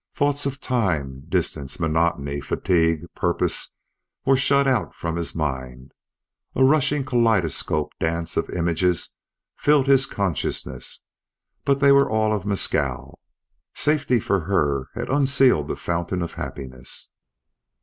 [0.15, 3.75] Thoughts of time, distance, monotony, fatigue, purpose,
[4.25, 5.91] were shut out from his mind.
[6.55, 9.13] A rushing kaleidoscopic dance of images
[9.57, 11.05] filled his consciousness,
[11.65, 13.19] but they were all of Mescal.
[13.75, 17.11] Safety for her had unsealed the fountain of happiness.